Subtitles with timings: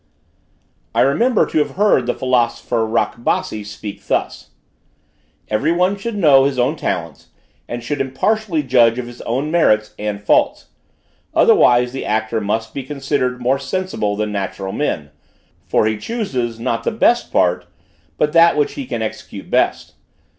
[0.95, 4.49] I remember to have heard the philosopher Rakbasi speak thus:
[5.47, 7.27] "Every one should know his own talents,
[7.67, 10.69] and should impartially judge of his own merits and faults;
[11.35, 15.11] otherwise the actor must be considered more sensible than natural men;
[15.67, 17.67] for he chooses, not the best part,
[18.17, 19.93] but that which he can execute best.